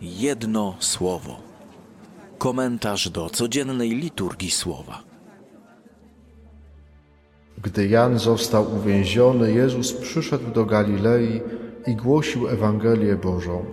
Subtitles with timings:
[0.00, 1.36] Jedno słowo.
[2.38, 5.02] Komentarz do codziennej liturgii słowa.
[7.62, 11.40] Gdy Jan został uwięziony, Jezus przyszedł do Galilei
[11.86, 13.64] i głosił Ewangelię Bożą.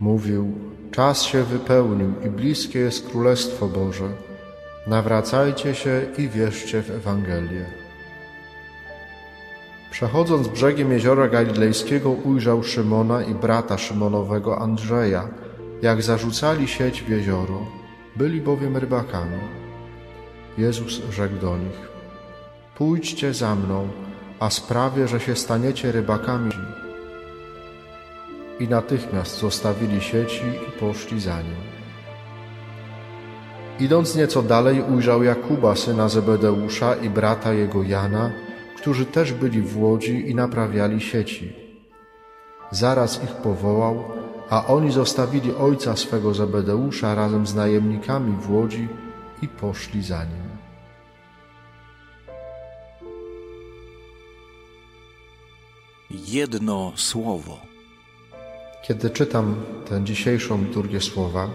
[0.00, 0.52] Mówił:
[0.90, 4.08] Czas się wypełnił i bliskie jest Królestwo Boże.
[4.86, 7.79] Nawracajcie się i wierzcie w Ewangelię.
[9.90, 15.28] Przechodząc brzegiem jeziora galilejskiego, ujrzał Szymona i brata Szymonowego Andrzeja,
[15.82, 17.66] jak zarzucali sieć w jezioro.
[18.16, 19.40] Byli bowiem rybakami.
[20.58, 21.88] Jezus rzekł do nich:
[22.76, 23.88] Pójdźcie za mną,
[24.40, 26.52] a sprawię, że się staniecie rybakami.
[28.60, 31.60] I natychmiast zostawili sieci i poszli za nim.
[33.80, 38.30] Idąc nieco dalej, ujrzał Jakuba, syna Zebedeusza i brata jego Jana,
[38.80, 41.52] którzy też byli w łodzi i naprawiali sieci.
[42.70, 44.04] Zaraz ich powołał,
[44.50, 48.88] a oni zostawili ojca swego Zebedeusza razem z najemnikami w łodzi
[49.42, 50.50] i poszli za nim.
[56.10, 57.58] Jedno słowo.
[58.82, 59.56] Kiedy czytam
[59.88, 61.48] tę dzisiejszą liturgię słowa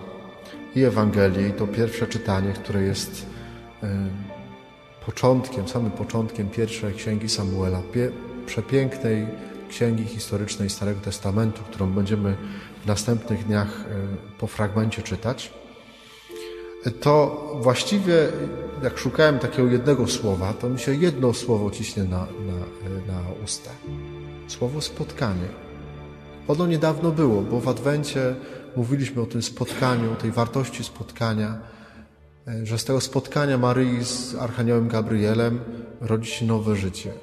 [0.76, 3.26] i Ewangelię, i to pierwsze czytanie, które jest
[3.84, 3.88] y,
[5.06, 7.82] początkiem, samym początkiem pierwszej księgi Samuela,
[8.46, 9.28] przepięknej
[9.70, 12.36] księgi historycznej Starego Testamentu, którą będziemy
[12.84, 15.54] w następnych dniach y, po fragmencie czytać,
[16.92, 18.14] to właściwie,
[18.84, 23.72] jak szukałem takiego jednego słowa, to mi się jedno słowo ciśnie na, na, na usta.
[24.48, 25.48] Słowo spotkanie.
[26.48, 28.36] Ono niedawno było, bo w Adwencie
[28.76, 31.58] mówiliśmy o tym spotkaniu, o tej wartości spotkania,
[32.64, 35.60] że z tego spotkania Maryi z Archaniołem Gabrielem
[36.02, 37.14] rodzi się nowe życie.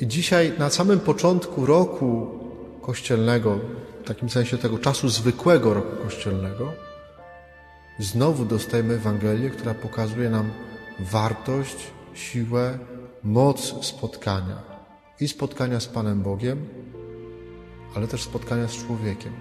[0.00, 2.38] I dzisiaj, na samym początku roku
[2.82, 3.58] kościelnego,
[4.04, 6.72] w takim sensie tego czasu zwykłego roku kościelnego,
[7.98, 10.50] znowu dostajemy Ewangelię, która pokazuje nam
[11.00, 11.76] wartość,
[12.14, 12.78] siłę,
[13.22, 14.62] moc spotkania.
[15.20, 16.68] I spotkania z Panem Bogiem,
[17.94, 19.32] ale też spotkania z człowiekiem.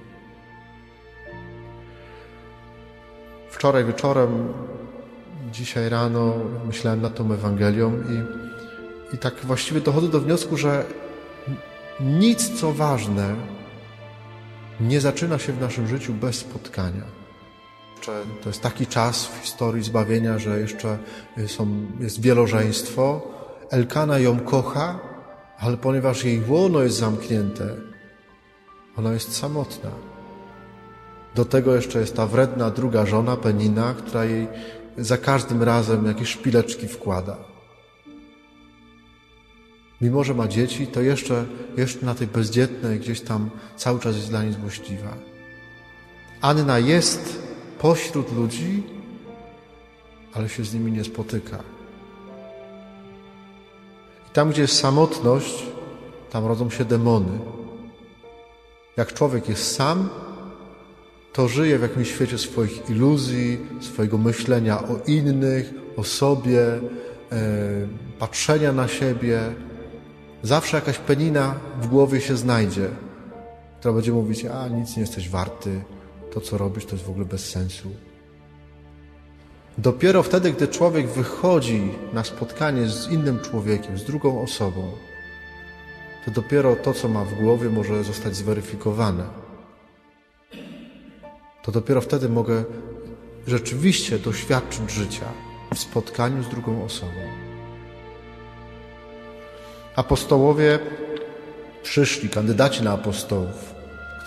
[3.50, 4.54] Wczoraj wieczorem,
[5.54, 6.34] dzisiaj rano
[6.66, 10.86] myślałem nad tą Ewangelią i, i tak właściwie dochodzę do wniosku, że
[12.00, 13.36] nic co ważne
[14.80, 17.04] nie zaczyna się w naszym życiu bez spotkania.
[18.44, 20.98] To jest taki czas w historii zbawienia, że jeszcze
[21.48, 23.22] są, jest wielożeństwo.
[23.70, 25.00] Elkana ją kocha,
[25.60, 27.76] ale ponieważ jej łono jest zamknięte,
[28.98, 30.13] ona jest samotna.
[31.36, 34.48] Do tego jeszcze jest ta wredna druga żona, Penina, która jej
[34.98, 37.38] za każdym razem jakieś szpileczki wkłada.
[40.02, 41.46] Mimo, że ma dzieci, to jeszcze,
[41.78, 45.14] jeszcze na tej bezdzietnej gdzieś tam cały czas jest dla niej złośliwa.
[46.42, 47.44] Anna jest
[47.80, 48.84] pośród ludzi,
[50.34, 51.58] ale się z nimi nie spotyka.
[54.28, 55.64] I tam, gdzie jest samotność,
[56.32, 57.40] tam rodzą się demony.
[58.98, 60.10] Jak człowiek jest sam,
[61.34, 66.80] to żyje w jakimś świecie swoich iluzji, swojego myślenia o innych, o sobie, e,
[68.20, 69.40] patrzenia na siebie.
[70.44, 72.90] Zawsze jakaś penina w głowie się znajdzie,
[73.80, 75.82] która będzie mówić: A nic nie jesteś warty,
[76.34, 77.90] to co robisz to jest w ogóle bez sensu.
[79.78, 84.92] Dopiero wtedy, gdy człowiek wychodzi na spotkanie z innym człowiekiem, z drugą osobą,
[86.26, 89.43] to dopiero to, co ma w głowie, może zostać zweryfikowane.
[91.64, 92.64] To dopiero wtedy mogę
[93.48, 95.26] rzeczywiście doświadczyć życia
[95.74, 97.22] w spotkaniu z drugą osobą.
[99.96, 100.80] Apostołowie
[101.84, 103.74] przyszli, kandydaci na apostołów,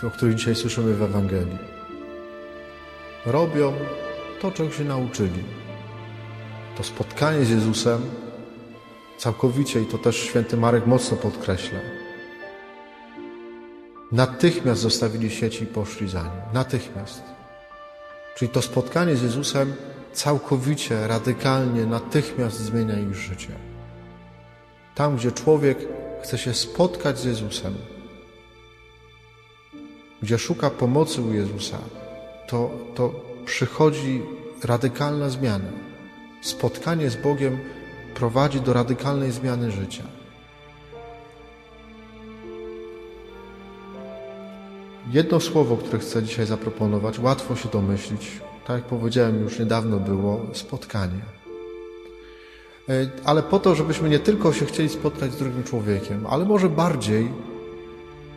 [0.07, 1.59] o których dzisiaj słyszymy w Ewangelii.
[3.27, 3.73] Robią
[4.41, 5.45] to, czego się nauczyli.
[6.77, 8.03] To spotkanie z Jezusem
[9.19, 11.79] całkowicie, i to też święty Marek mocno podkreśla,
[14.13, 16.33] natychmiast zostawili sieci i poszli za nim.
[16.53, 17.36] Natychmiast.
[18.37, 19.75] Czyli to spotkanie z Jezusem
[20.13, 23.49] całkowicie, radykalnie, natychmiast zmienia ich życie.
[24.95, 25.79] Tam, gdzie człowiek
[26.23, 27.75] chce się spotkać z Jezusem,
[30.23, 31.79] gdzie szuka pomocy u Jezusa,
[32.47, 34.23] to, to przychodzi
[34.65, 35.73] radykalna zmiana.
[36.43, 37.59] Spotkanie z Bogiem
[38.15, 40.16] prowadzi do radykalnej zmiany życia.
[45.11, 48.41] Jedno słowo, które chcę dzisiaj zaproponować, łatwo się domyślić.
[48.67, 51.21] Tak jak powiedziałem, już niedawno było spotkanie.
[52.89, 56.69] E, ale po to, żebyśmy nie tylko się chcieli spotkać z drugim człowiekiem, ale może
[56.69, 57.33] bardziej,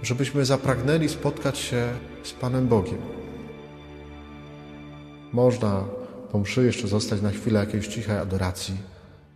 [0.04, 1.88] żebyśmy zapragnęli spotkać się
[2.24, 3.01] z Panem Bogiem.
[5.33, 5.86] Można
[6.31, 8.77] po mszy jeszcze zostać na chwilę jakiejś cichej adoracji,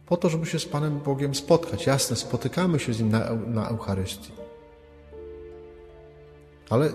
[0.06, 1.86] po to, żeby się z Panem Bogiem spotkać.
[1.86, 4.32] Jasne, spotykamy się z Nim na, na Eucharystii.
[6.70, 6.90] Ale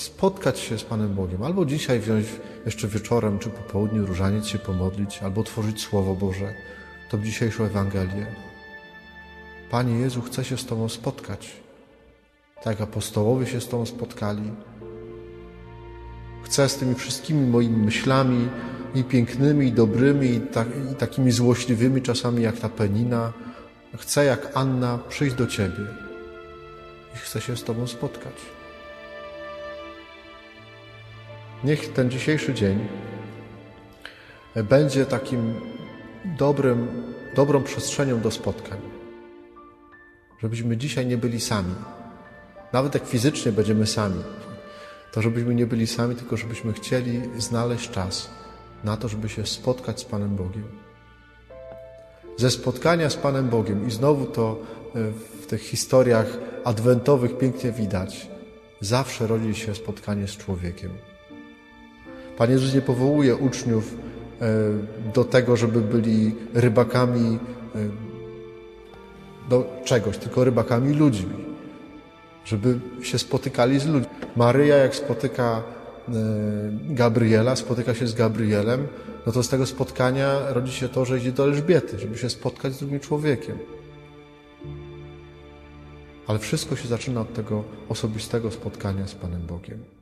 [0.00, 2.26] spotkać się z Panem Bogiem, albo dzisiaj wziąć
[2.66, 6.54] jeszcze wieczorem czy po południu różaniec się pomodlić, albo otworzyć Słowo Boże,
[7.10, 8.26] to dzisiejszą Ewangelię.
[9.70, 11.52] Panie Jezu, chcę się z Tobą spotkać.
[12.62, 14.52] Tak jak apostołowie się z Tobą spotkali.
[16.44, 18.48] Chcę z tymi wszystkimi moimi myślami
[18.94, 23.32] i pięknymi, i dobrymi, i, tak, i takimi złośliwymi czasami jak ta penina.
[23.96, 25.84] Chcę jak Anna przyjść do Ciebie
[27.14, 28.55] i chcę się z Tobą spotkać.
[31.66, 32.88] Niech ten dzisiejszy dzień
[34.64, 35.54] będzie takim
[36.38, 36.88] dobrym,
[37.34, 38.78] dobrą przestrzenią do spotkań.
[40.42, 41.74] Żebyśmy dzisiaj nie byli sami.
[42.72, 44.22] Nawet jak fizycznie będziemy sami,
[45.12, 48.30] to żebyśmy nie byli sami, tylko żebyśmy chcieli znaleźć czas
[48.84, 50.68] na to, żeby się spotkać z Panem Bogiem.
[52.36, 54.58] Ze spotkania z Panem Bogiem, i znowu to
[54.94, 55.10] e,
[55.42, 56.26] w tych historiach
[56.64, 58.28] adwentowych pięknie widać,
[58.80, 61.15] zawsze rodzi się spotkanie z człowiekiem.
[62.36, 63.94] Pan Jezus nie powołuje uczniów
[64.40, 64.46] e,
[65.14, 67.38] do tego, żeby byli rybakami
[67.74, 67.78] e,
[69.48, 71.34] do czegoś, tylko rybakami ludźmi.
[72.44, 74.10] Żeby się spotykali z ludźmi.
[74.36, 75.62] Maryja, jak spotyka
[76.08, 76.12] e,
[76.94, 78.86] Gabriela, spotyka się z Gabrielem,
[79.26, 82.72] no to z tego spotkania rodzi się to, że idzie do Elżbiety, żeby się spotkać
[82.72, 83.58] z drugim człowiekiem.
[86.26, 89.95] Ale wszystko się zaczyna od tego osobistego spotkania z Panem Bogiem.